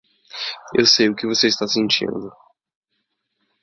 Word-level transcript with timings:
Eu 0.73 0.83
sei 0.87 1.09
o 1.09 1.15
que 1.15 1.27
você 1.27 1.45
está 1.45 1.67
sentindo. 1.67 2.31